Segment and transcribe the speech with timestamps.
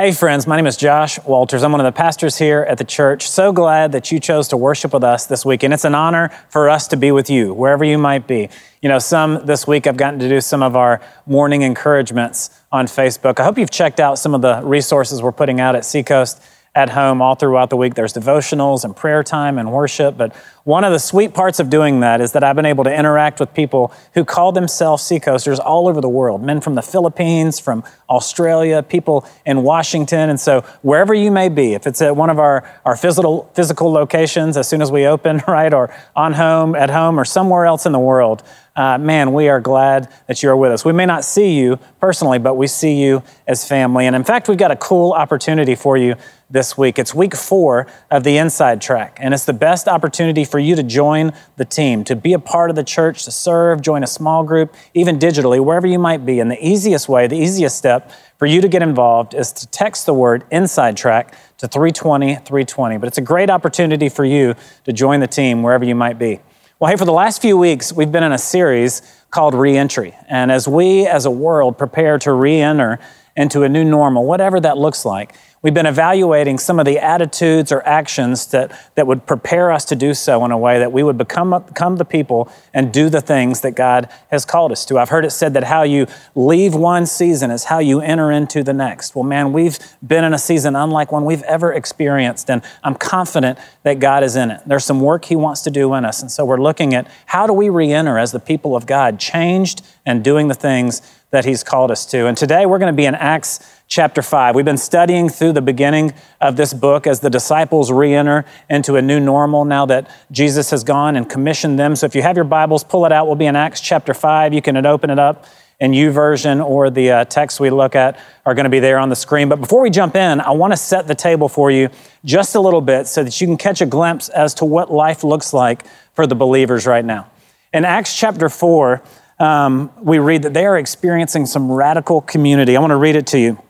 [0.00, 1.64] Hey, friends, my name is Josh Walters.
[1.64, 3.28] I'm one of the pastors here at the church.
[3.28, 5.64] So glad that you chose to worship with us this week.
[5.64, 8.48] And it's an honor for us to be with you, wherever you might be.
[8.80, 12.86] You know, some this week I've gotten to do some of our morning encouragements on
[12.86, 13.40] Facebook.
[13.40, 16.40] I hope you've checked out some of the resources we're putting out at Seacoast
[16.76, 17.94] at home all throughout the week.
[17.94, 20.16] There's devotionals and prayer time and worship.
[20.16, 20.32] But
[20.68, 23.40] one of the sweet parts of doing that is that I've been able to interact
[23.40, 27.82] with people who call themselves seacoasters all over the world men from the Philippines, from
[28.10, 30.28] Australia, people in Washington.
[30.28, 33.90] And so, wherever you may be, if it's at one of our, our physical, physical
[33.90, 37.86] locations as soon as we open, right, or on home, at home, or somewhere else
[37.86, 38.42] in the world,
[38.78, 40.84] uh, man, we are glad that you are with us.
[40.84, 44.06] We may not see you personally, but we see you as family.
[44.06, 46.14] And in fact, we've got a cool opportunity for you
[46.48, 46.98] this week.
[46.98, 50.82] It's week four of the Inside Track, and it's the best opportunity for you to
[50.82, 54.44] join the team, to be a part of the church, to serve, join a small
[54.44, 56.40] group, even digitally, wherever you might be.
[56.40, 60.06] And the easiest way, the easiest step for you to get involved is to text
[60.06, 62.98] the word Inside Track to 320 320.
[62.98, 66.40] But it's a great opportunity for you to join the team wherever you might be.
[66.78, 70.14] Well, hey, for the last few weeks, we've been in a series called Reentry.
[70.28, 73.00] And as we as a world prepare to re enter
[73.36, 77.72] into a new normal, whatever that looks like, We've been evaluating some of the attitudes
[77.72, 81.02] or actions that, that would prepare us to do so in a way that we
[81.02, 84.98] would become, become the people and do the things that God has called us to.
[84.98, 88.62] I've heard it said that how you leave one season is how you enter into
[88.62, 89.16] the next.
[89.16, 93.58] Well, man, we've been in a season unlike one we've ever experienced, and I'm confident
[93.82, 94.60] that God is in it.
[94.64, 97.48] There's some work He wants to do in us, and so we're looking at how
[97.48, 101.44] do we re enter as the people of God, changed and doing the things that
[101.44, 102.26] He's called us to.
[102.26, 104.54] And today we're going to be in Acts chapter 5.
[104.54, 108.96] We've been studying through the beginning of this book as the disciples re enter into
[108.96, 111.96] a new normal now that Jesus has gone and commissioned them.
[111.96, 113.26] So if you have your Bibles, pull it out.
[113.26, 114.52] We'll be in Acts chapter 5.
[114.52, 115.46] You can open it up
[115.80, 119.08] in YouVersion or the uh, text we look at are going to be there on
[119.08, 119.48] the screen.
[119.48, 121.88] But before we jump in, I want to set the table for you
[122.24, 125.24] just a little bit so that you can catch a glimpse as to what life
[125.24, 127.30] looks like for the believers right now.
[127.72, 129.02] In Acts chapter 4,
[129.38, 132.76] um, we read that they are experiencing some radical community.
[132.76, 133.62] I want to read it to you.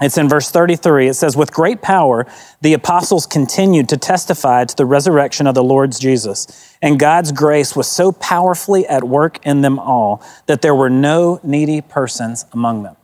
[0.00, 1.08] It's in verse 33.
[1.08, 2.26] It says, With great power,
[2.62, 6.74] the apostles continued to testify to the resurrection of the Lord Jesus.
[6.80, 11.38] And God's grace was so powerfully at work in them all that there were no
[11.42, 12.96] needy persons among them.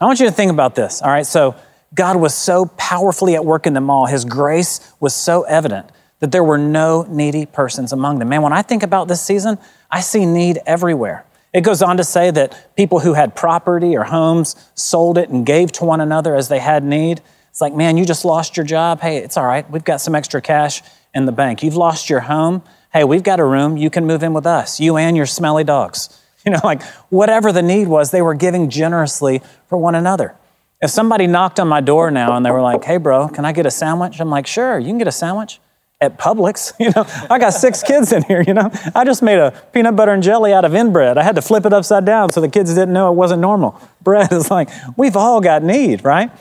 [0.00, 1.00] I want you to think about this.
[1.00, 1.54] All right, so
[1.94, 4.06] God was so powerfully at work in them all.
[4.06, 8.28] His grace was so evident that there were no needy persons among them.
[8.28, 9.58] Man, when I think about this season,
[9.90, 11.24] I see need everywhere.
[11.52, 15.44] It goes on to say that people who had property or homes sold it and
[15.44, 17.20] gave to one another as they had need.
[17.50, 19.00] It's like, man, you just lost your job.
[19.00, 19.70] Hey, it's all right.
[19.70, 20.82] We've got some extra cash
[21.14, 21.62] in the bank.
[21.62, 22.62] You've lost your home.
[22.90, 23.76] Hey, we've got a room.
[23.76, 26.18] You can move in with us, you and your smelly dogs.
[26.44, 30.34] You know, like whatever the need was, they were giving generously for one another.
[30.80, 33.52] If somebody knocked on my door now and they were like, hey, bro, can I
[33.52, 34.20] get a sandwich?
[34.20, 35.60] I'm like, sure, you can get a sandwich
[36.02, 36.72] at Publix.
[36.82, 38.68] You know, I got six kids in here, you know.
[38.92, 41.16] I just made a peanut butter and jelly out of inbread.
[41.16, 43.80] I had to flip it upside down so the kids didn't know it wasn't normal.
[44.02, 46.32] Bread is like, we've all got need, right?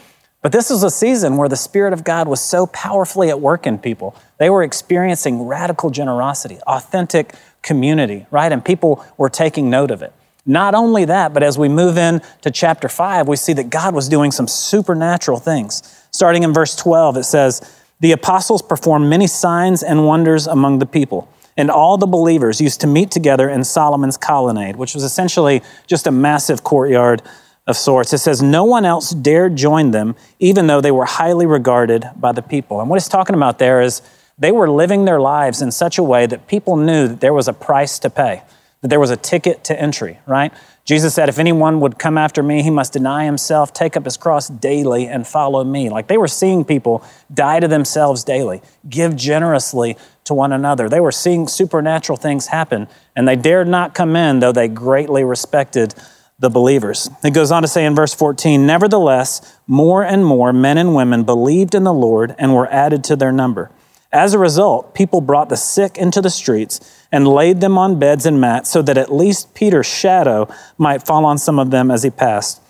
[0.41, 3.67] But this was a season where the Spirit of God was so powerfully at work
[3.67, 4.15] in people.
[4.39, 8.51] They were experiencing radical generosity, authentic community, right?
[8.51, 10.11] And people were taking note of it.
[10.43, 14.09] Not only that, but as we move into chapter 5, we see that God was
[14.09, 15.83] doing some supernatural things.
[16.09, 17.61] Starting in verse 12, it says,
[18.01, 21.29] the apostles performed many signs and wonders among the people.
[21.55, 26.07] And all the believers used to meet together in Solomon's colonnade, which was essentially just
[26.07, 27.21] a massive courtyard
[27.67, 28.11] of sorts.
[28.13, 32.31] It says, No one else dared join them, even though they were highly regarded by
[32.31, 32.81] the people.
[32.81, 34.01] And what it's talking about there is
[34.37, 37.47] they were living their lives in such a way that people knew that there was
[37.47, 38.41] a price to pay,
[38.81, 40.51] that there was a ticket to entry, right?
[40.85, 44.17] Jesus said, If anyone would come after me, he must deny himself, take up his
[44.17, 45.89] cross daily, and follow me.
[45.89, 50.89] Like they were seeing people die to themselves daily, give generously to one another.
[50.89, 55.23] They were seeing supernatural things happen, and they dared not come in, though they greatly
[55.23, 55.93] respected
[56.39, 57.07] the believers.
[57.23, 61.23] It goes on to say in verse 14, Nevertheless, more and more men and women
[61.23, 63.69] believed in the Lord and were added to their number.
[64.13, 68.25] As a result, people brought the sick into the streets and laid them on beds
[68.25, 72.03] and mats so that at least Peter's shadow might fall on some of them as
[72.03, 72.61] he passed.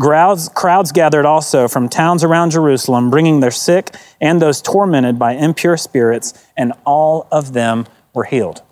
[0.00, 5.32] Crowds, crowds gathered also from towns around Jerusalem, bringing their sick and those tormented by
[5.32, 8.62] impure spirits, and all of them were healed.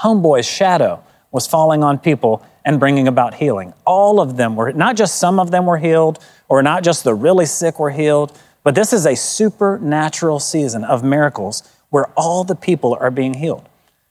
[0.00, 3.72] Homeboy's shadow was falling on people and bringing about healing.
[3.84, 6.18] All of them were, not just some of them were healed,
[6.48, 11.02] or not just the really sick were healed, but this is a supernatural season of
[11.02, 13.68] miracles where all the people are being healed.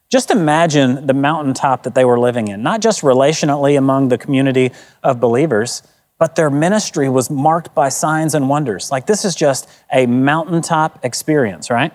[0.10, 4.72] Just imagine the mountaintop that they were living in, not just relationally among the community
[5.04, 5.84] of believers,
[6.18, 8.92] but their ministry was marked by signs and wonders.
[8.92, 11.94] Like this is just a mountaintop experience, right?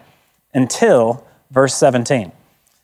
[0.55, 2.33] Until verse 17.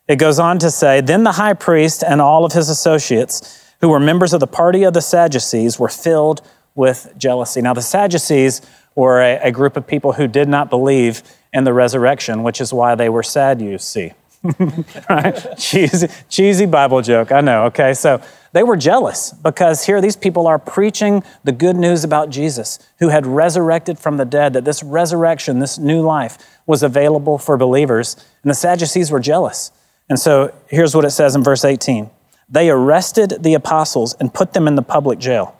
[0.08, 3.88] It goes on to say Then the high priest and all of his associates, who
[3.88, 6.42] were members of the party of the Sadducees, were filled
[6.74, 7.62] with jealousy.
[7.62, 8.60] Now, the Sadducees
[8.94, 11.22] were a, a group of people who did not believe
[11.52, 14.12] in the resurrection, which is why they were sad, you see.
[15.10, 15.54] right?
[15.58, 17.92] cheesy, cheesy Bible joke, I know, okay?
[17.92, 18.22] So
[18.52, 23.08] they were jealous because here these people are preaching the good news about Jesus, who
[23.08, 28.16] had resurrected from the dead, that this resurrection, this new life, was available for believers.
[28.42, 29.72] And the Sadducees were jealous.
[30.08, 32.10] And so here's what it says in verse 18
[32.48, 35.54] They arrested the apostles and put them in the public jail.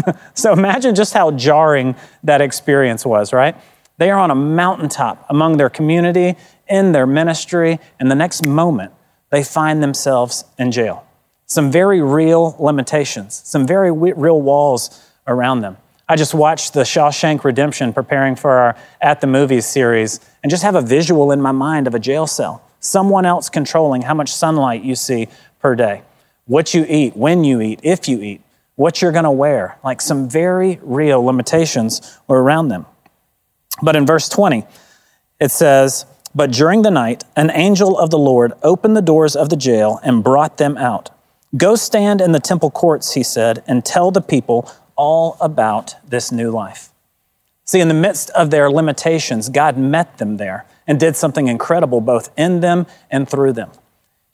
[0.34, 3.56] so imagine just how jarring that experience was, right?
[3.98, 6.36] They are on a mountaintop among their community,
[6.68, 8.92] in their ministry, and the next moment
[9.30, 11.06] they find themselves in jail.
[11.46, 15.76] Some very real limitations, some very real walls around them.
[16.08, 20.62] I just watched the Shawshank Redemption preparing for our At the Movies series and just
[20.62, 24.32] have a visual in my mind of a jail cell, someone else controlling how much
[24.32, 25.28] sunlight you see
[25.60, 26.02] per day,
[26.46, 28.42] what you eat, when you eat, if you eat,
[28.76, 29.78] what you're going to wear.
[29.84, 32.86] Like some very real limitations were around them.
[33.82, 34.64] But in verse 20,
[35.40, 39.48] it says, But during the night, an angel of the Lord opened the doors of
[39.48, 41.10] the jail and brought them out.
[41.56, 46.32] Go stand in the temple courts, he said, and tell the people all about this
[46.32, 46.90] new life.
[47.64, 52.00] See, in the midst of their limitations, God met them there and did something incredible
[52.00, 53.70] both in them and through them.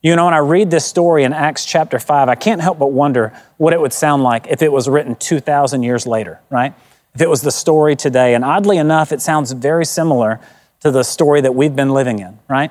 [0.01, 2.93] You know, when I read this story in Acts chapter 5, I can't help but
[2.93, 6.73] wonder what it would sound like if it was written 2,000 years later, right?
[7.17, 8.35] If it was the story today.
[8.35, 10.39] And oddly enough, it sounds very similar
[10.81, 12.71] to the story that we've been living in, right?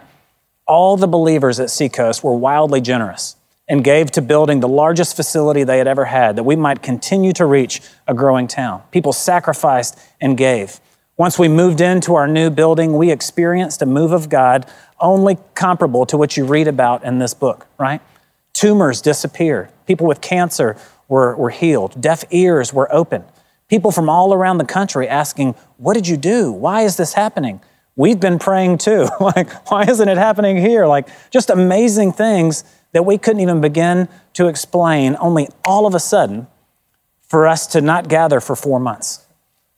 [0.65, 3.35] All the believers at Seacoast were wildly generous
[3.68, 7.33] and gave to building the largest facility they had ever had that we might continue
[7.33, 8.83] to reach a growing town.
[8.91, 10.79] People sacrificed and gave.
[11.18, 14.65] Once we moved into our new building, we experienced a move of God
[15.00, 18.02] only comparable to what you read about in this book, right?
[18.54, 19.70] Tumors disappeared.
[19.86, 20.76] People with cancer
[21.08, 22.00] were, were healed.
[22.02, 23.26] Deaf ears were opened.
[23.68, 26.52] People from all around the country asking, What did you do?
[26.52, 27.62] Why is this happening?
[27.96, 29.08] We've been praying too.
[29.20, 30.86] like, why isn't it happening here?
[30.86, 32.64] Like, just amazing things
[32.94, 36.48] that we couldn't even begin to explain, only all of a sudden
[37.28, 39.26] for us to not gather for four months,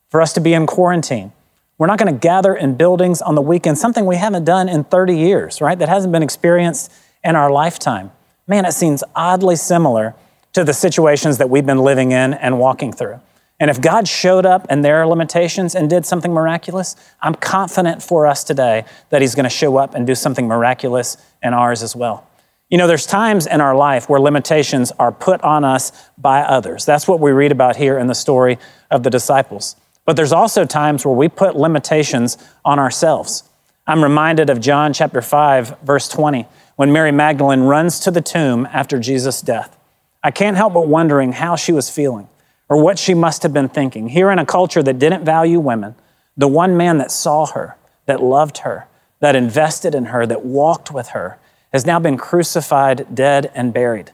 [0.10, 1.32] for us to be in quarantine,
[1.80, 4.84] we're not going to gather in buildings on the weekend, something we haven't done in
[4.84, 5.80] 30 years, right?
[5.80, 6.92] That hasn't been experienced
[7.24, 8.12] in our lifetime.
[8.48, 10.14] Man, it seems oddly similar
[10.54, 13.22] to the situations that we've been living in and walking through.
[13.62, 18.28] And if God showed up in their limitations and did something miraculous, I'm confident for
[18.28, 21.96] us today that He's going to show up and do something miraculous in ours as
[21.96, 22.28] well.
[22.70, 26.86] You know, there's times in our life where limitations are put on us by others.
[26.86, 28.60] That's what we read about here in the story
[28.92, 29.76] of the disciples.
[30.10, 33.44] But there's also times where we put limitations on ourselves.
[33.86, 36.48] I'm reminded of John chapter 5, verse 20,
[36.78, 39.78] when Mary Magdalene runs to the tomb after Jesus' death.
[40.24, 42.28] I can't help but wondering how she was feeling
[42.68, 44.10] or what she must have been thinking.
[44.10, 45.94] Here in a culture that didn't value women,
[46.36, 47.78] the one man that saw her,
[48.08, 48.88] that loved her,
[49.20, 51.38] that invested in her, that walked with her,
[51.72, 54.10] has now been crucified, dead, and buried.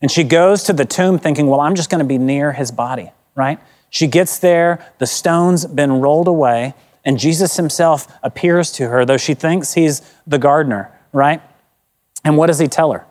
[0.00, 2.72] And she goes to the tomb thinking, well, I'm just going to be near his
[2.72, 3.60] body, right?
[3.92, 6.72] She gets there, the stone's been rolled away,
[7.04, 11.42] and Jesus himself appears to her, though she thinks he's the gardener, right?
[12.24, 13.04] And what does he tell her?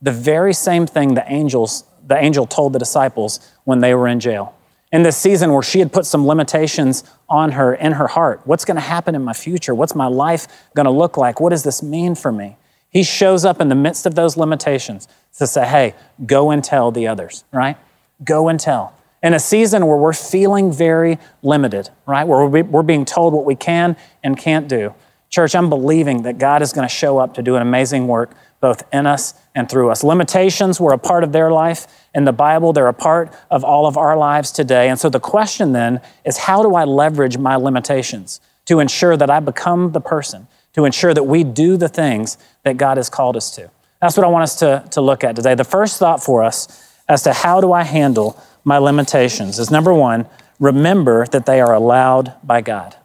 [0.00, 4.20] The very same thing the angels, the angel told the disciples when they were in
[4.20, 4.54] jail.
[4.92, 8.40] In this season where she had put some limitations on her in her heart.
[8.44, 9.74] What's going to happen in my future?
[9.74, 10.46] What's my life
[10.76, 11.40] going to look like?
[11.40, 12.56] What does this mean for me?
[12.90, 15.08] He shows up in the midst of those limitations
[15.38, 17.76] to say, hey, go and tell the others, right?
[18.22, 22.24] Go and tell in a season where we're feeling very limited, right?
[22.24, 24.94] Where we're being told what we can and can't do.
[25.30, 28.34] Church, I'm believing that God is going to show up to do an amazing work
[28.60, 30.02] both in us and through us.
[30.02, 31.86] Limitations were a part of their life.
[32.14, 34.88] In the Bible, they're a part of all of our lives today.
[34.88, 39.30] And so the question then is how do I leverage my limitations to ensure that
[39.30, 43.36] I become the person, to ensure that we do the things that God has called
[43.36, 43.70] us to?
[44.00, 45.54] That's what I want us to, to look at today.
[45.54, 49.92] The first thought for us as to how do I handle my limitations is number
[49.92, 50.26] one,
[50.58, 52.96] remember that they are allowed by God.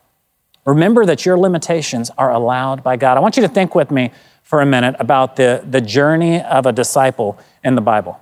[0.66, 3.18] Remember that your limitations are allowed by God.
[3.18, 4.12] I want you to think with me
[4.44, 8.20] for a minute about the, the journey of a disciple in the Bible.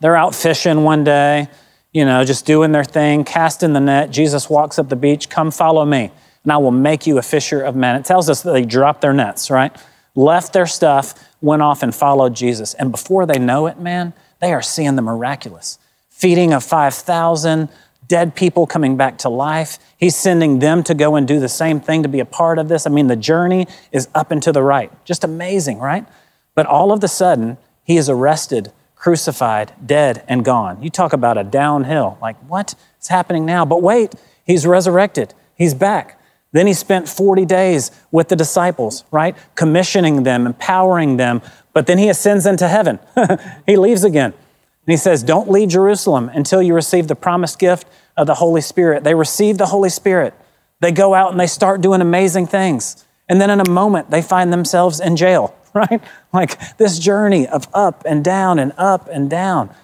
[0.00, 1.48] They're out fishing one day,
[1.92, 4.10] you know, just doing their thing, casting the net.
[4.10, 6.10] Jesus walks up the beach, come follow me,
[6.42, 7.96] and I will make you a fisher of men.
[7.96, 9.74] It tells us that they dropped their nets, right?
[10.14, 12.74] Left their stuff, went off and followed Jesus.
[12.74, 15.78] And before they know it, man, they are seeing the miraculous
[16.20, 17.70] feeding of 5,000,
[18.06, 19.78] dead people coming back to life.
[19.96, 22.68] He's sending them to go and do the same thing to be a part of
[22.68, 22.86] this.
[22.86, 24.92] I mean, the journey is up and to the right.
[25.06, 26.06] Just amazing, right?
[26.54, 30.82] But all of a sudden, he is arrested, crucified, dead, and gone.
[30.82, 32.18] You talk about a downhill.
[32.20, 33.64] Like, what is happening now?
[33.64, 36.20] But wait, he's resurrected, he's back.
[36.52, 39.36] Then he spent 40 days with the disciples, right?
[39.54, 41.42] Commissioning them, empowering them.
[41.72, 42.98] But then he ascends into heaven.
[43.66, 44.34] he leaves again.
[44.86, 48.60] And he says, Don't leave Jerusalem until you receive the promised gift of the Holy
[48.60, 49.04] Spirit.
[49.04, 50.34] They receive the Holy Spirit.
[50.80, 53.04] They go out and they start doing amazing things.
[53.28, 56.02] And then in a moment, they find themselves in jail, right?
[56.32, 59.74] Like this journey of up and down and up and down.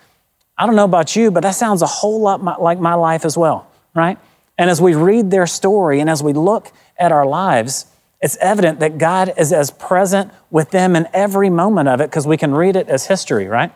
[0.59, 3.37] I don't know about you, but that sounds a whole lot like my life as
[3.37, 4.19] well, right?
[4.59, 7.87] And as we read their story and as we look at our lives,
[8.23, 12.27] it's evident that God is as present with them in every moment of it because
[12.27, 13.71] we can read it as history, right?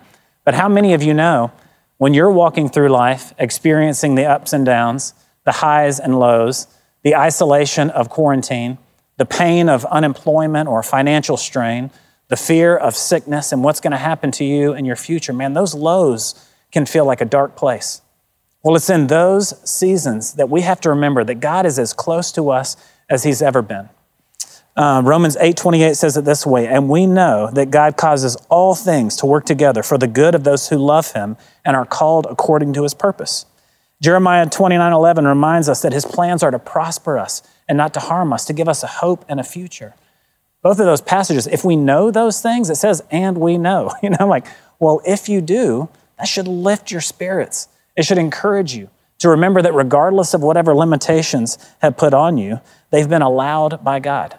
[0.50, 1.52] But how many of you know
[1.98, 5.14] when you're walking through life, experiencing the ups and downs,
[5.44, 6.66] the highs and lows,
[7.04, 8.76] the isolation of quarantine,
[9.16, 11.92] the pain of unemployment or financial strain,
[12.26, 15.52] the fear of sickness and what's going to happen to you in your future, man,
[15.52, 16.34] those lows
[16.72, 18.02] can feel like a dark place.
[18.64, 22.32] Well, it's in those seasons that we have to remember that God is as close
[22.32, 22.76] to us
[23.08, 23.88] as He's ever been.
[24.76, 29.16] Uh, Romans 8:28 says it this way, and we know that God causes all things
[29.16, 32.72] to work together for the good of those who love him and are called according
[32.74, 33.46] to his purpose.
[34.00, 38.32] Jeremiah 29:11 reminds us that his plans are to prosper us and not to harm
[38.32, 39.94] us, to give us a hope and a future.
[40.62, 43.92] Both of those passages, if we know those things, it says, and we know.
[44.02, 44.46] You know, I'm like,
[44.78, 47.68] well, if you do, that should lift your spirits.
[47.96, 52.60] It should encourage you to remember that regardless of whatever limitations have put on you,
[52.90, 54.36] they've been allowed by God.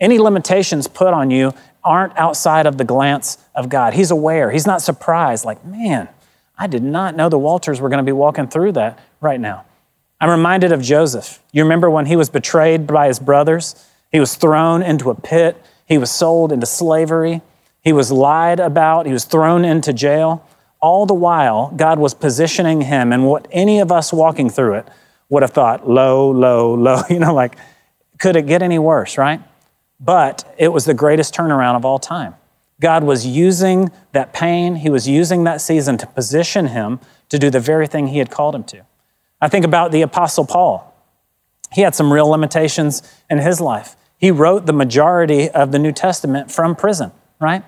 [0.00, 1.52] Any limitations put on you
[1.82, 3.94] aren't outside of the glance of God.
[3.94, 4.50] He's aware.
[4.50, 6.08] He's not surprised, like, man,
[6.56, 9.64] I did not know the Walters were going to be walking through that right now.
[10.20, 11.40] I'm reminded of Joseph.
[11.52, 13.74] You remember when he was betrayed by his brothers?
[14.10, 17.42] He was thrown into a pit, he was sold into slavery,
[17.82, 20.44] he was lied about, he was thrown into jail.
[20.80, 24.88] All the while, God was positioning him, and what any of us walking through it
[25.28, 27.56] would have thought, low, low, low, you know, like,
[28.18, 29.40] could it get any worse, right?
[30.00, 32.34] But it was the greatest turnaround of all time.
[32.80, 37.50] God was using that pain, He was using that season to position him to do
[37.50, 38.82] the very thing He had called him to.
[39.40, 40.94] I think about the Apostle Paul.
[41.72, 43.96] He had some real limitations in his life.
[44.16, 47.62] He wrote the majority of the New Testament from prison, right?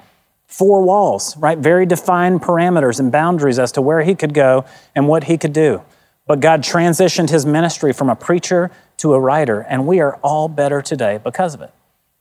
[0.47, 1.59] Four walls, right?
[1.59, 4.65] Very defined parameters and boundaries as to where he could go
[4.97, 5.83] and what he could do.
[6.27, 10.49] But God transitioned his ministry from a preacher to a writer, and we are all
[10.49, 11.73] better today because of it.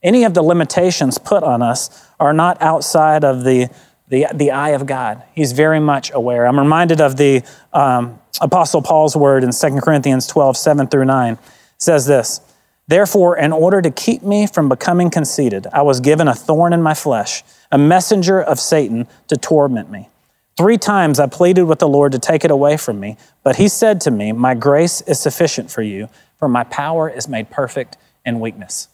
[0.01, 3.69] Any of the limitations put on us are not outside of the,
[4.07, 5.23] the, the eye of God.
[5.35, 6.47] He's very much aware.
[6.47, 11.33] I'm reminded of the um, Apostle Paul's word in 2 Corinthians 12, 7 through 9.
[11.33, 11.39] It
[11.77, 12.41] says this
[12.87, 16.81] Therefore, in order to keep me from becoming conceited, I was given a thorn in
[16.81, 20.09] my flesh, a messenger of Satan to torment me.
[20.57, 23.69] Three times I pleaded with the Lord to take it away from me, but he
[23.69, 27.95] said to me, My grace is sufficient for you, for my power is made perfect
[28.25, 28.88] in weakness.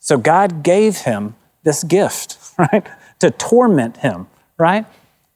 [0.00, 2.86] So God gave him this gift, right?
[3.20, 4.28] To torment him,
[4.58, 4.86] right?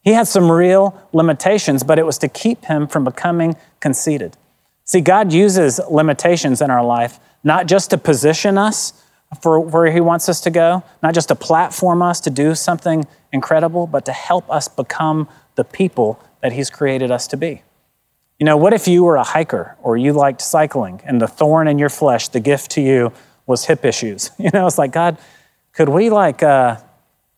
[0.02, 4.36] He had some real limitations, but it was to keep him from becoming conceited.
[4.84, 8.92] See, God uses limitations in our life not just to position us
[9.40, 13.04] for where He wants us to go, not just to platform us to do something
[13.32, 17.62] incredible, but to help us become the people that He's created us to be.
[18.38, 21.68] You know, what if you were a hiker or you liked cycling and the thorn
[21.68, 23.12] in your flesh, the gift to you,
[23.46, 24.30] was hip issues.
[24.38, 25.18] You know, it's like, God,
[25.72, 26.76] could we like uh,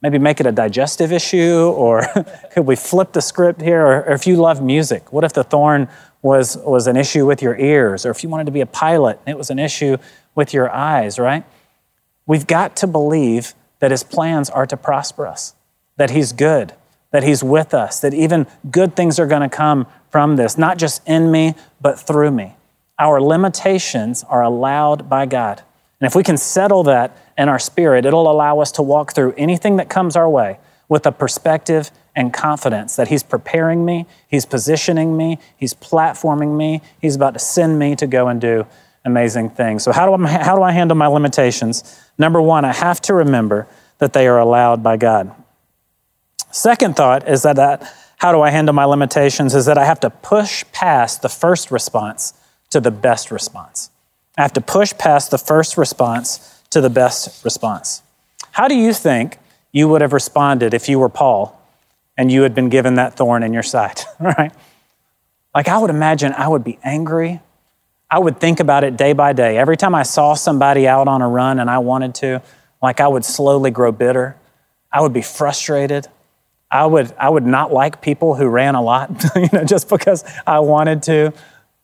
[0.03, 2.07] maybe make it a digestive issue or
[2.53, 3.81] could we flip the script here?
[3.81, 5.89] Or, or, if you love music, what if the thorn
[6.23, 8.05] was, was an issue with your ears?
[8.05, 9.97] Or if you wanted to be a pilot and it was an issue
[10.35, 11.45] with your eyes, right?
[12.27, 15.55] We've got to believe that his plans are to prosper us,
[15.97, 16.73] that he's good,
[17.11, 20.79] that he's with us, that even good things are going to come from this, not
[20.79, 22.57] just in me, but through me.
[22.99, 25.63] Our limitations are allowed by God.
[26.05, 29.33] And if we can settle that in our spirit, it'll allow us to walk through
[29.39, 34.45] anything that comes our way with a perspective and confidence that He's preparing me, He's
[34.45, 38.67] positioning me, He's platforming me, He's about to send me to go and do
[39.03, 39.83] amazing things.
[39.83, 41.99] So, how do I, how do I handle my limitations?
[42.19, 45.35] Number one, I have to remember that they are allowed by God.
[46.51, 50.01] Second thought is that, that how do I handle my limitations is that I have
[50.01, 52.35] to push past the first response
[52.69, 53.89] to the best response.
[54.37, 58.03] I have to push past the first response to the best response.
[58.53, 59.39] How do you think
[59.73, 61.61] you would have responded if you were Paul
[62.17, 64.53] and you had been given that thorn in your side, right?
[65.55, 67.41] Like I would imagine I would be angry.
[68.11, 69.57] I would think about it day by day.
[69.57, 72.43] Every time I saw somebody out on a run and I wanted to,
[72.83, 74.37] like I would slowly grow bitter.
[74.93, 76.07] I would be frustrated.
[76.71, 80.25] I would, I would not like people who ran a lot, you know, just because
[80.47, 81.33] I wanted to,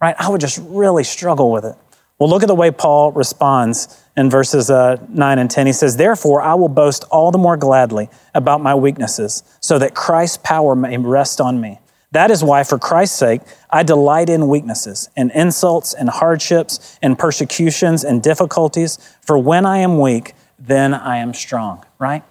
[0.00, 0.16] right?
[0.18, 1.76] I would just really struggle with it.
[2.20, 5.66] Well, look at the way Paul responds in verses uh, 9 and 10.
[5.66, 9.94] He says, Therefore, I will boast all the more gladly about my weaknesses, so that
[9.94, 11.80] Christ's power may rest on me.
[12.12, 17.18] That is why, for Christ's sake, I delight in weaknesses, and insults, and hardships, and
[17.18, 18.98] persecutions, and difficulties.
[19.22, 22.22] For when I am weak, then I am strong, right?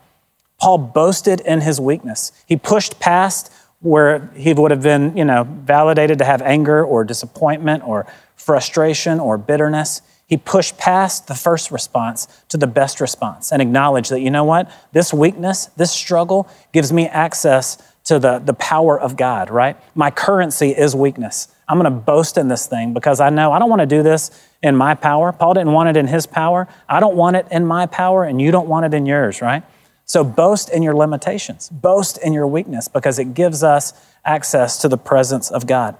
[0.60, 2.32] Paul boasted in his weakness.
[2.46, 7.04] He pushed past where he would have been, you know, validated to have anger or
[7.06, 8.06] disappointment or
[8.40, 10.02] frustration or bitterness.
[10.26, 14.44] He pushed past the first response to the best response and acknowledged that, you know
[14.44, 19.76] what, this weakness, this struggle gives me access to the, the power of God, right?
[19.94, 21.48] My currency is weakness.
[21.68, 24.02] I'm going to boast in this thing because I know I don't want to do
[24.02, 24.32] this
[24.64, 25.32] in my power.
[25.32, 26.68] Paul didn't want it in his power.
[26.88, 29.64] I don't want it in my power, and you don't want it in yours, right?
[30.06, 33.94] So boast in your limitations, boast in your weakness because it gives us
[34.26, 35.96] access to the presence of God.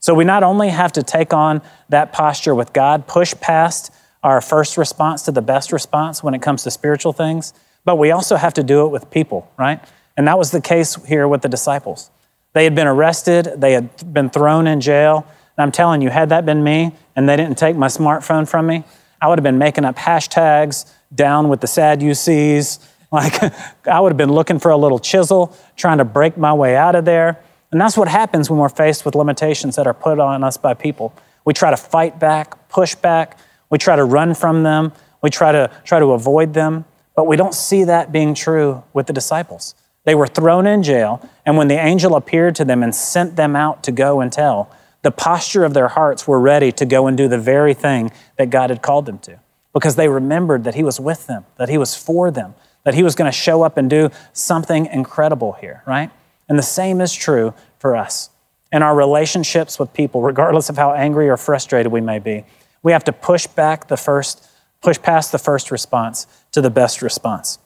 [0.00, 3.92] So we not only have to take on that posture with God, push past
[4.22, 7.52] our first response to the best response when it comes to spiritual things,
[7.84, 9.80] but we also have to do it with people, right?
[10.16, 12.10] And that was the case here with the disciples.
[12.52, 15.26] They had been arrested, they had been thrown in jail.
[15.56, 18.66] And I'm telling you, had that been me and they didn't take my smartphone from
[18.66, 18.84] me,
[19.20, 22.78] I would have been making up hashtags down with the Sadducees,
[23.12, 23.42] like,
[23.86, 26.94] I would have been looking for a little chisel, trying to break my way out
[26.94, 27.42] of there.
[27.72, 30.74] And that's what happens when we're faced with limitations that are put on us by
[30.74, 31.14] people.
[31.44, 33.38] We try to fight back, push back,
[33.70, 36.84] we try to run from them, we try to try to avoid them,
[37.14, 39.74] but we don't see that being true with the disciples.
[40.04, 43.54] They were thrown in jail, and when the angel appeared to them and sent them
[43.54, 44.70] out to go and tell,
[45.02, 48.50] the posture of their hearts were ready to go and do the very thing that
[48.50, 49.38] God had called them to
[49.72, 53.02] because they remembered that He was with them, that He was for them, that he
[53.02, 56.10] was going to show up and do something incredible here, right?
[56.48, 58.30] And the same is true for us.
[58.70, 62.44] In our relationships with people, regardless of how angry or frustrated we may be,
[62.84, 64.48] we have to push back the first,
[64.80, 67.58] push past the first response to the best response.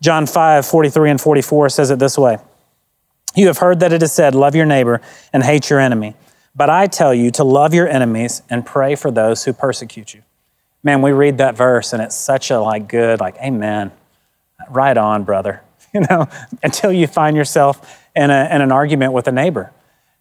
[0.00, 2.38] John 5, 43 and 44 says it this way
[3.34, 5.00] You have heard that it is said, Love your neighbor
[5.32, 6.14] and hate your enemy.
[6.54, 10.22] But I tell you to love your enemies and pray for those who persecute you.
[10.84, 13.90] Man, we read that verse and it's such a like good, like, amen
[14.68, 15.62] right on, brother,
[15.94, 16.28] you know,
[16.62, 19.72] until you find yourself in, a, in an argument with a neighbor.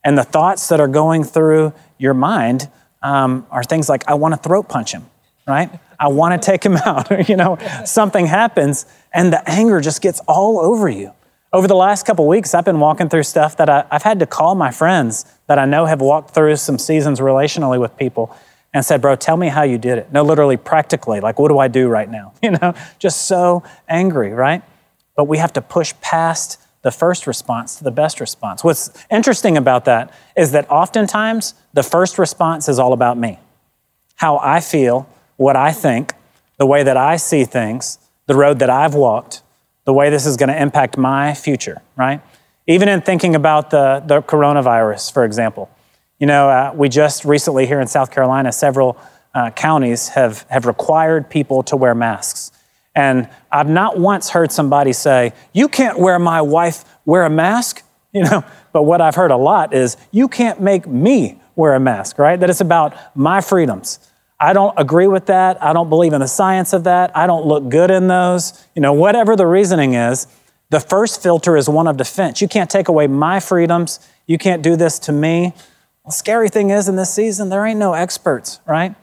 [0.04, 2.70] And the thoughts that are going through your mind
[3.02, 5.06] um, are things like, I want to throat punch him,
[5.48, 5.70] right?
[6.00, 7.30] I want to take him out.
[7.30, 11.14] you know, something happens and the anger just gets all over you.
[11.54, 14.26] Over the last couple weeks, I've been walking through stuff that I, I've had to
[14.26, 18.36] call my friends that I know have walked through some seasons relationally with people
[18.74, 20.14] and said, Bro, tell me how you did it.
[20.14, 22.34] No, literally, practically, like, what do I do right now?
[22.42, 24.64] You know, just so angry, right?
[25.16, 28.64] But we have to push past the first response to the best response.
[28.64, 33.40] What's interesting about that is that oftentimes the first response is all about me
[34.16, 36.14] how I feel, what I think,
[36.58, 39.42] the way that I see things, the road that I've walked,
[39.86, 42.22] the way this is going to impact my future, right?
[42.68, 45.72] Even in thinking about the, the coronavirus, for example.
[46.20, 48.96] You know, uh, we just recently here in South Carolina, several
[49.34, 52.52] uh, counties have, have required people to wear masks.
[52.96, 57.84] And I've not once heard somebody say, You can't wear my wife wear a mask.
[58.14, 61.80] You know, but what I've heard a lot is, You can't make me wear a
[61.80, 62.38] mask, right?
[62.38, 64.00] That it's about my freedoms.
[64.38, 65.64] I don't agree with that.
[65.64, 67.16] I don't believe in the science of that.
[67.16, 68.68] I don't look good in those.
[68.76, 70.28] You know, whatever the reasoning is,
[70.72, 72.42] the first filter is one of defense.
[72.42, 74.00] You can't take away my freedoms.
[74.26, 75.54] You can't do this to me.
[76.06, 78.96] The scary thing is in this season, there ain't no experts, right?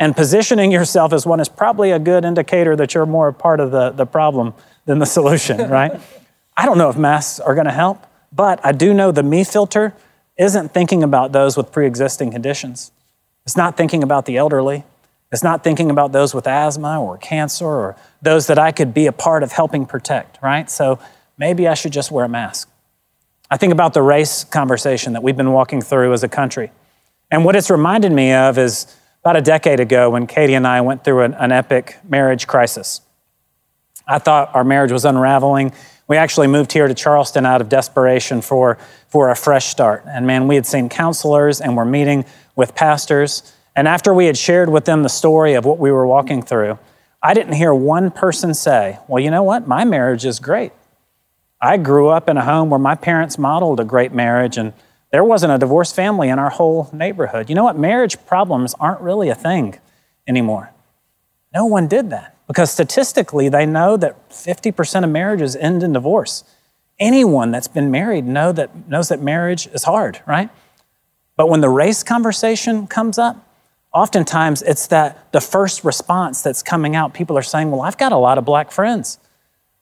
[0.00, 3.60] And positioning yourself as one is probably a good indicator that you're more a part
[3.60, 4.54] of the, the problem
[4.86, 6.00] than the solution, right?
[6.56, 9.44] I don't know if masks are going to help, but I do know the me
[9.44, 9.94] filter
[10.38, 12.92] isn't thinking about those with pre existing conditions.
[13.44, 14.84] It's not thinking about the elderly.
[15.30, 19.06] It's not thinking about those with asthma or cancer or those that I could be
[19.06, 20.68] a part of helping protect, right?
[20.70, 20.98] So
[21.36, 22.70] maybe I should just wear a mask.
[23.50, 26.72] I think about the race conversation that we've been walking through as a country.
[27.30, 28.86] And what it's reminded me of is
[29.22, 33.02] about a decade ago when Katie and I went through an, an epic marriage crisis.
[34.06, 35.72] I thought our marriage was unraveling.
[36.08, 38.78] We actually moved here to Charleston out of desperation for,
[39.08, 40.04] for a fresh start.
[40.08, 42.24] And man, we had seen counselors and were meeting
[42.56, 43.54] with pastors.
[43.76, 46.78] And after we had shared with them the story of what we were walking through,
[47.22, 49.68] I didn't hear one person say, Well, you know what?
[49.68, 50.72] My marriage is great.
[51.60, 54.72] I grew up in a home where my parents modeled a great marriage, and
[55.10, 57.48] There wasn't a divorced family in our whole neighborhood.
[57.48, 57.78] You know what?
[57.78, 59.78] Marriage problems aren't really a thing
[60.26, 60.72] anymore.
[61.52, 66.44] No one did that because statistically, they know that 50% of marriages end in divorce.
[66.98, 70.50] Anyone that's been married know that, knows that marriage is hard, right?
[71.36, 73.48] But when the race conversation comes up,
[73.92, 77.14] oftentimes it's that the first response that's coming out.
[77.14, 79.18] People are saying, Well, I've got a lot of black friends.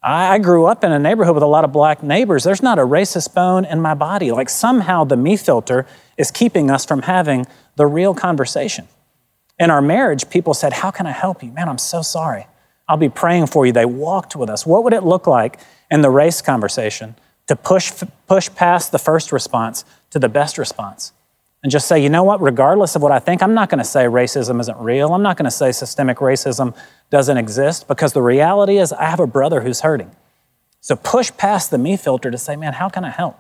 [0.01, 2.45] I grew up in a neighborhood with a lot of black neighbors.
[2.45, 4.31] There's not a racist bone in my body.
[4.31, 8.87] Like somehow the me filter is keeping us from having the real conversation.
[9.59, 11.51] In our marriage, people said, How can I help you?
[11.51, 12.47] Man, I'm so sorry.
[12.87, 13.73] I'll be praying for you.
[13.73, 14.65] They walked with us.
[14.65, 15.59] What would it look like
[15.91, 17.17] in the race conversation
[17.49, 17.93] to push,
[18.29, 21.13] push past the first response to the best response?
[21.63, 23.85] And just say, you know what, regardless of what I think, I'm not going to
[23.85, 25.13] say racism isn't real.
[25.13, 26.77] I'm not going to say systemic racism
[27.11, 30.15] doesn't exist because the reality is I have a brother who's hurting.
[30.81, 33.39] So push past the me filter to say, man, how can I help?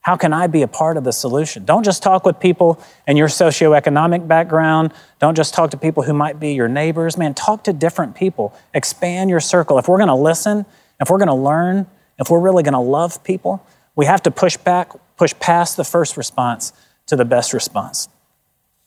[0.00, 1.64] How can I be a part of the solution?
[1.64, 4.92] Don't just talk with people in your socioeconomic background.
[5.18, 7.16] Don't just talk to people who might be your neighbors.
[7.16, 8.54] Man, talk to different people.
[8.74, 9.78] Expand your circle.
[9.78, 10.66] If we're going to listen,
[11.00, 11.86] if we're going to learn,
[12.18, 15.84] if we're really going to love people, we have to push back, push past the
[15.84, 16.74] first response
[17.06, 18.08] to the best response.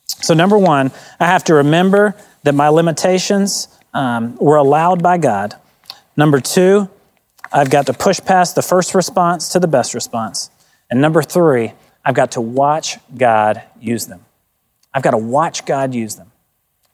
[0.06, 5.56] So, number one, I have to remember that my limitations um, were allowed by God.
[6.16, 6.90] Number two,
[7.52, 10.50] I've got to push past the first response to the best response.
[10.90, 14.26] And number three, I've got to watch God use them.
[14.94, 16.32] I've got to watch God use them.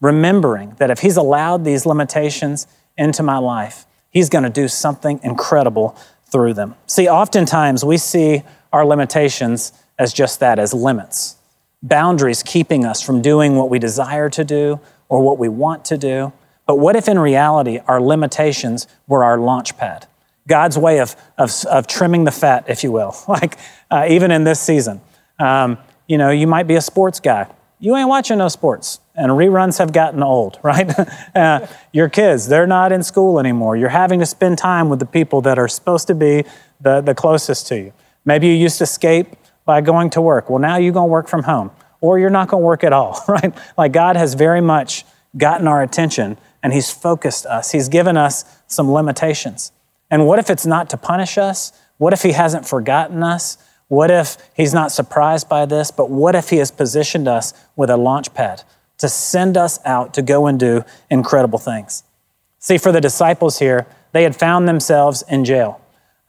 [0.02, 5.20] Remembering that if He's allowed these limitations into my life, He's going to do something
[5.24, 6.76] incredible through them.
[6.88, 11.38] See, oftentimes we see our limitations as just that, as limits,
[11.82, 14.80] boundaries keeping us from doing what we desire to do
[15.10, 16.34] or what we want to do.
[16.66, 20.08] But what if in reality our limitations were our launch pad?
[20.48, 23.58] God's way of, of, of trimming the fat, if you will, like
[23.92, 25.02] uh, even in this season.
[25.40, 25.78] Um,
[26.08, 27.48] you know, you might be a sports guy.
[27.80, 30.90] You ain't watching no sports, and reruns have gotten old, right?
[31.36, 33.76] uh, your kids, they're not in school anymore.
[33.76, 36.46] You're having to spend time with the people that are supposed to be
[36.80, 37.94] the, the closest to you.
[38.26, 39.28] Maybe you used to skate
[39.66, 40.50] by going to work.
[40.50, 41.72] Well, now you're going to work from home,
[42.02, 43.54] or you're not going to work at all, right?
[43.78, 45.06] Like God has very much
[45.38, 47.72] gotten our attention and He's focused us.
[47.72, 49.72] He's given us some limitations.
[50.10, 51.74] And what if it's not to punish us?
[51.98, 53.58] What if He hasn't forgotten us?
[53.88, 55.92] What if He's not surprised by this?
[55.92, 58.64] But what if He has positioned us with a launch pad
[59.00, 62.04] to send us out to go and do incredible things?
[62.60, 65.82] See, for the disciples here, they had found themselves in jail.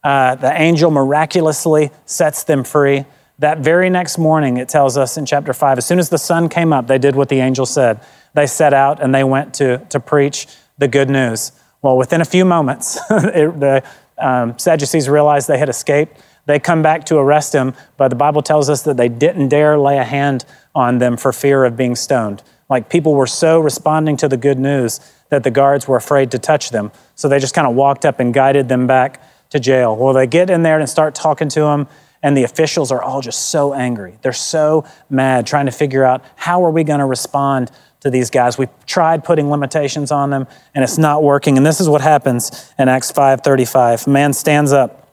[0.03, 3.05] Uh, the angel miraculously sets them free.
[3.39, 6.47] That very next morning, it tells us in chapter 5, as soon as the sun
[6.47, 7.99] came up, they did what the angel said.
[8.33, 11.51] They set out and they went to, to preach the good news.
[11.81, 13.83] Well, within a few moments, it, the
[14.17, 16.17] um, Sadducees realized they had escaped.
[16.45, 19.77] They come back to arrest him, but the Bible tells us that they didn't dare
[19.77, 22.43] lay a hand on them for fear of being stoned.
[22.69, 26.39] Like people were so responding to the good news that the guards were afraid to
[26.39, 26.91] touch them.
[27.15, 29.95] So they just kind of walked up and guided them back to jail.
[29.95, 31.87] Well, they get in there and start talking to him.
[32.25, 34.17] And the officials are all just so angry.
[34.23, 38.31] They're so mad trying to figure out how are we going to respond to these
[38.31, 38.57] guys.
[38.57, 41.55] We've tried putting limitations on them and it's not working.
[41.55, 44.07] And this is what happens in Acts 5:35.
[44.07, 45.07] Man stands up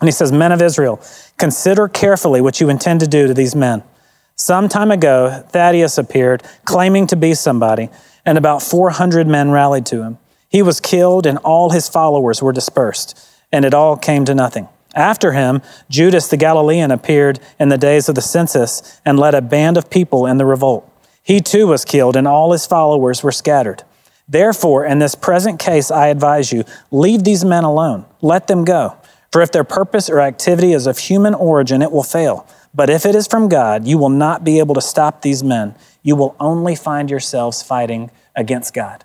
[0.00, 0.98] and he says, "Men of Israel,
[1.36, 3.82] consider carefully what you intend to do to these men.
[4.34, 7.90] Some time ago, Thaddeus appeared claiming to be somebody,
[8.24, 10.16] and about 400 men rallied to him.
[10.48, 13.14] He was killed and all his followers were dispersed,
[13.52, 18.08] and it all came to nothing." After him, Judas the Galilean appeared in the days
[18.08, 20.90] of the census and led a band of people in the revolt.
[21.22, 23.84] He too was killed, and all his followers were scattered.
[24.28, 28.96] Therefore, in this present case, I advise you leave these men alone, let them go.
[29.32, 32.46] For if their purpose or activity is of human origin, it will fail.
[32.74, 35.74] But if it is from God, you will not be able to stop these men.
[36.02, 39.04] You will only find yourselves fighting against God.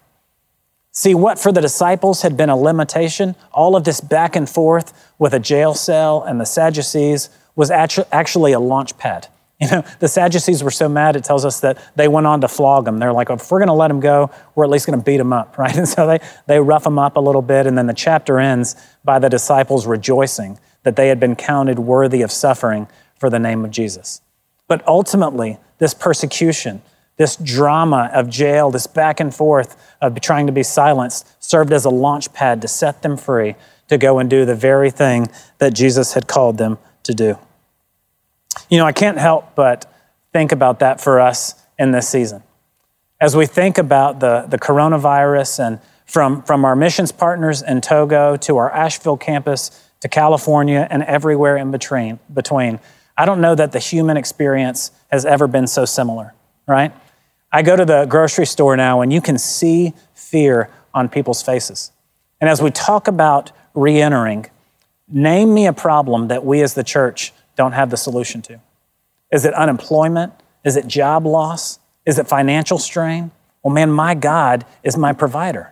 [0.98, 5.12] See, what for the disciples had been a limitation, all of this back and forth
[5.20, 9.28] with a jail cell and the Sadducees was actually a launch pad.
[9.58, 12.48] You know, the Sadducees were so mad, it tells us that they went on to
[12.50, 13.00] flog him.
[13.00, 15.18] They're like, if we're going to let him go, we're at least going to beat
[15.18, 15.74] him up, right?
[15.78, 18.76] And so they, they rough him up a little bit, and then the chapter ends
[19.06, 23.64] by the disciples rejoicing that they had been counted worthy of suffering for the name
[23.64, 24.22] of Jesus.
[24.68, 26.82] But ultimately, this persecution,
[27.17, 31.86] this drama of jail, this back and forth of trying to be silenced, served as
[31.86, 33.56] a launch pad to set them free
[33.88, 35.28] to go and do the very thing
[35.60, 37.38] that Jesus had called them to do.
[38.69, 39.91] You know, I can't help but
[40.34, 42.43] think about that for us in this season.
[43.21, 48.36] As we think about the, the coronavirus and from, from our missions partners in Togo
[48.38, 52.80] to our Asheville campus to California and everywhere in between, between
[53.17, 56.34] I don't know that the human experience has ever been so similar,
[56.67, 56.91] right?
[57.56, 61.94] I go to the grocery store now and you can see fear on people's faces.
[62.41, 64.48] And as we talk about re entering,
[65.08, 68.60] name me a problem that we as the church don't have the solution to.
[69.32, 70.34] Is it unemployment?
[70.65, 71.80] Is it job loss?
[72.06, 73.32] Is it financial strain?
[73.63, 75.72] Well, man, my God is my provider.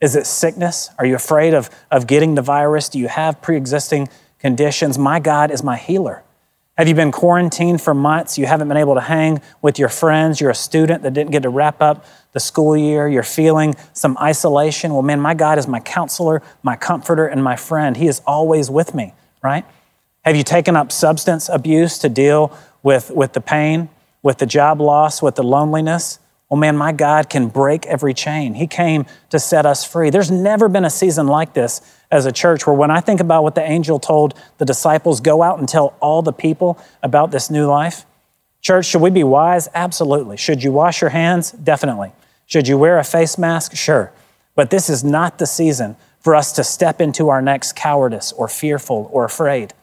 [0.00, 0.90] Is it sickness?
[1.00, 2.88] Are you afraid of, of getting the virus?
[2.88, 4.96] Do you have pre existing conditions?
[4.96, 6.22] My God is my healer.
[6.78, 8.38] Have you been quarantined for months?
[8.38, 10.40] You haven't been able to hang with your friends.
[10.40, 13.08] You're a student that didn't get to wrap up the school year.
[13.08, 14.92] You're feeling some isolation.
[14.92, 17.96] Well, man, my God is my counselor, my comforter, and my friend.
[17.96, 19.12] He is always with me,
[19.42, 19.64] right?
[20.24, 23.88] Have you taken up substance abuse to deal with, with the pain,
[24.22, 26.20] with the job loss, with the loneliness?
[26.48, 28.54] Well, man, my God can break every chain.
[28.54, 30.10] He came to set us free.
[30.10, 31.80] There's never been a season like this
[32.10, 35.42] as a church where when I think about what the angel told the disciples, go
[35.42, 38.06] out and tell all the people about this new life.
[38.60, 39.68] Church, should we be wise?
[39.74, 40.36] Absolutely.
[40.36, 41.52] Should you wash your hands?
[41.52, 42.12] Definitely.
[42.46, 43.76] Should you wear a face mask?
[43.76, 44.12] Sure.
[44.54, 48.48] But this is not the season for us to step into our next cowardice or
[48.48, 49.74] fearful or afraid.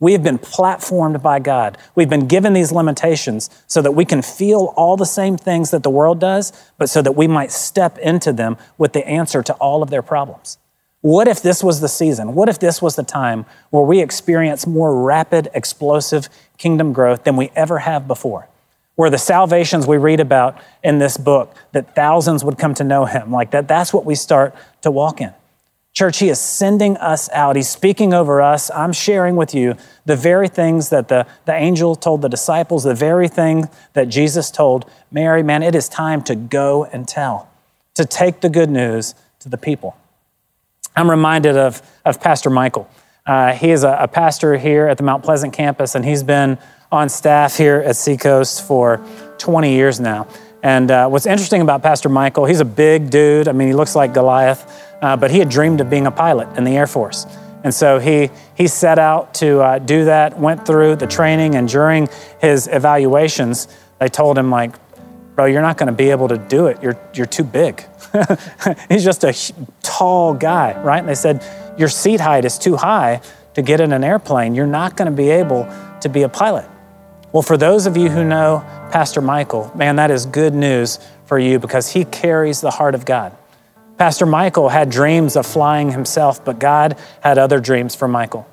[0.00, 1.78] We have been platformed by God.
[1.94, 5.82] We've been given these limitations so that we can feel all the same things that
[5.82, 9.54] the world does, but so that we might step into them with the answer to
[9.54, 10.58] all of their problems.
[11.04, 12.34] What if this was the season?
[12.34, 17.36] What if this was the time where we experience more rapid, explosive kingdom growth than
[17.36, 18.48] we ever have before?
[18.94, 23.04] Where the salvations we read about in this book, that thousands would come to know
[23.04, 25.34] him, like that, that's what we start to walk in.
[25.92, 27.54] Church, He is sending us out.
[27.54, 28.70] He's speaking over us.
[28.70, 32.94] I'm sharing with you the very things that the, the angel told the disciples, the
[32.94, 35.42] very thing that Jesus told Mary.
[35.42, 37.50] Man, it is time to go and tell,
[37.92, 39.98] to take the good news to the people.
[40.96, 42.88] I'm reminded of, of Pastor Michael.
[43.26, 46.58] Uh, he is a, a, pastor here at the Mount Pleasant campus, and he's been
[46.92, 49.04] on staff here at Seacoast for
[49.38, 50.28] 20 years now.
[50.62, 53.48] And uh, what's interesting about Pastor Michael, he's a big dude.
[53.48, 56.48] I mean, he looks like Goliath uh, but he had dreamed of being a pilot
[56.56, 57.26] in the Air Force.
[57.62, 61.68] And so he, he set out to uh, do that, went through the training, and
[61.68, 62.08] during
[62.40, 64.74] his evaluations, they told him, like,
[65.34, 66.82] bro, you're not going to be able to do it.
[66.82, 67.84] You're, you're too big.
[68.88, 69.34] He's just a
[69.98, 70.98] tall guy, right?
[70.98, 71.44] And they said,
[71.78, 73.20] your seat height is too high
[73.54, 74.54] to get in an airplane.
[74.54, 75.68] You're not going to be able
[76.00, 76.68] to be a pilot.
[77.32, 81.38] Well, for those of you who know Pastor Michael, man, that is good news for
[81.38, 83.36] you because he carries the heart of God.
[83.96, 88.46] Pastor Michael had dreams of flying himself, but God had other dreams for Michael.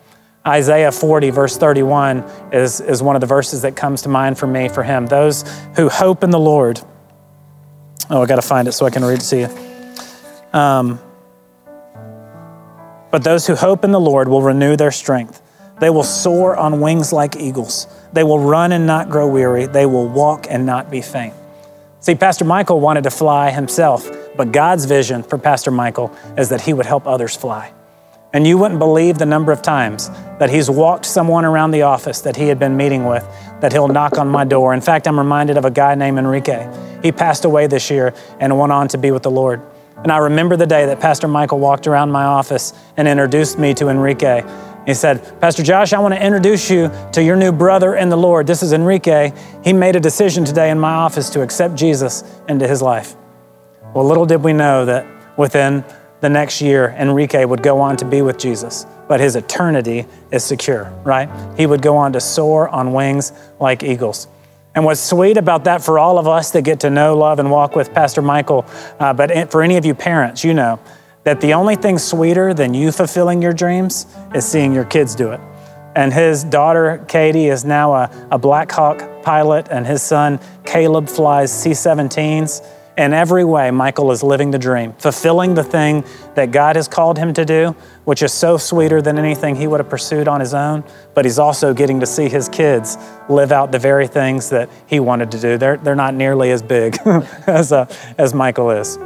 [0.48, 4.48] Isaiah 40, verse 31, is, is one of the verses that comes to mind for
[4.48, 5.06] me for him.
[5.06, 5.44] Those
[5.76, 6.82] who hope in the Lord.
[8.10, 10.60] Oh, I got to find it so I can read it to you.
[10.60, 11.00] Um,
[13.12, 15.42] but those who hope in the Lord will renew their strength.
[15.80, 17.88] They will soar on wings like eagles.
[18.14, 19.66] They will run and not grow weary.
[19.66, 21.34] They will walk and not be faint.
[22.00, 24.10] See, Pastor Michael wanted to fly himself.
[24.36, 27.74] But God's vision for Pastor Michael is that he would help others fly.
[28.34, 32.22] And you wouldn't believe the number of times that he's walked someone around the office
[32.22, 33.24] that he had been meeting with,
[33.60, 34.74] that he'll knock on my door.
[34.74, 36.72] In fact, I'm reminded of a guy named Enrique.
[37.04, 39.62] He passed away this year and went on to be with the Lord.
[40.04, 43.74] And I remember the day that Pastor Michael walked around my office and introduced me
[43.76, 44.44] to Enrique.
[44.88, 48.18] He said, Pastor Josh, I want to introduce you to your new brother in the
[48.18, 48.48] Lord.
[48.48, 49.32] This is Enrique.
[49.64, 53.16] He made a decision today in my office to accept Jesus into his life.
[53.94, 55.06] Well, little did we know that
[55.38, 55.86] within
[56.22, 60.44] the next year, Enrique would go on to be with Jesus, but his eternity is
[60.44, 61.30] secure, right?
[61.58, 64.28] He would go on to soar on wings like eagles.
[64.74, 67.52] And what's sweet about that for all of us that get to know, love, and
[67.52, 68.66] walk with Pastor Michael,
[69.00, 70.80] uh, but for any of you parents, you know
[71.24, 75.32] that the only thing sweeter than you fulfilling your dreams is seeing your kids do
[75.32, 75.40] it.
[75.96, 81.10] And his daughter, Katie, is now a, a Black Hawk pilot, and his son, Caleb,
[81.10, 82.66] flies C 17s.
[82.98, 86.04] In every way, Michael is living the dream, fulfilling the thing
[86.36, 87.74] that God has called him to do,
[88.04, 90.84] which is so sweeter than anything he would have pursued on his own.
[91.14, 92.98] But he's also getting to see his kids
[93.30, 95.58] live out the very things that he wanted to do.
[95.58, 96.98] They're, they're not nearly as big
[97.48, 97.86] as, uh,
[98.18, 99.00] as Michael is.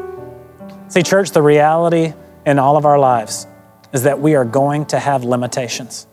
[0.87, 2.13] See, church, the reality
[2.45, 3.45] in all of our lives
[3.93, 6.07] is that we are going to have limitations.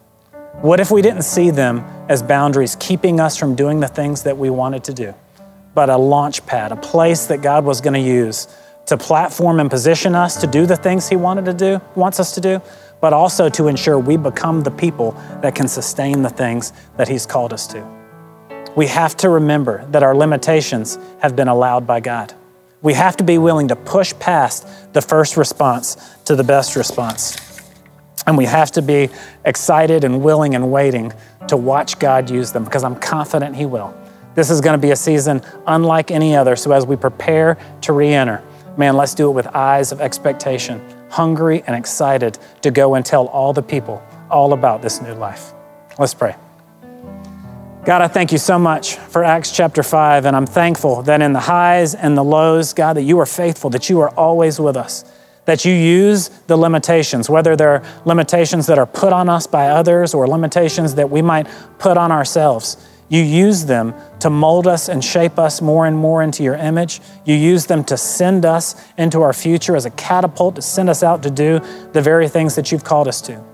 [0.60, 4.36] What if we didn't see them as boundaries keeping us from doing the things that
[4.36, 5.14] we wanted to do?
[5.74, 8.48] But a launch pad, a place that God was going to use
[8.86, 12.34] to platform and position us to do the things He wanted to do, wants us
[12.34, 12.60] to do,
[13.00, 17.26] but also to ensure we become the people that can sustain the things that He's
[17.26, 17.86] called us to.
[18.74, 22.34] We have to remember that our limitations have been allowed by God.
[22.80, 27.36] We have to be willing to push past the first response to the best response.
[28.26, 29.08] And we have to be
[29.44, 31.12] excited and willing and waiting
[31.48, 33.94] to watch God use them because I'm confident He will.
[34.34, 36.56] This is going to be a season unlike any other.
[36.56, 38.42] So as we prepare to re enter,
[38.76, 43.26] man, let's do it with eyes of expectation, hungry and excited to go and tell
[43.26, 45.52] all the people all about this new life.
[45.98, 46.34] Let's pray.
[47.84, 51.32] God, I thank you so much for Acts chapter 5, and I'm thankful that in
[51.32, 54.76] the highs and the lows, God, that you are faithful, that you are always with
[54.76, 55.04] us,
[55.46, 60.14] that you use the limitations, whether they're limitations that are put on us by others
[60.14, 62.76] or limitations that we might put on ourselves.
[63.12, 67.02] You use them to mold us and shape us more and more into your image.
[67.26, 71.02] You use them to send us into our future as a catapult, to send us
[71.02, 71.60] out to do
[71.92, 73.44] the very things that you've called us to.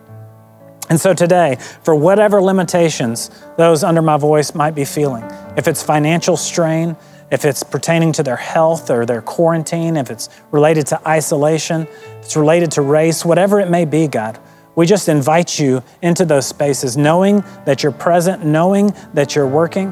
[0.88, 5.25] And so today, for whatever limitations those under my voice might be feeling,
[5.57, 6.97] if it's financial strain,
[7.33, 12.27] if it's pertaining to their health or their quarantine, if it's related to isolation, if
[12.27, 14.38] it's related to race, whatever it may be, God,
[14.78, 19.90] we just invite you into those spaces, knowing that you're present, knowing that you're working.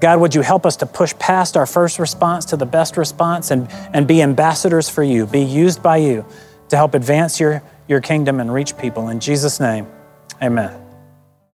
[0.00, 3.50] God, would you help us to push past our first response to the best response
[3.50, 6.24] and, and be ambassadors for you, be used by you
[6.70, 9.10] to help advance your, your kingdom and reach people.
[9.10, 9.86] In Jesus' name,
[10.42, 10.85] amen.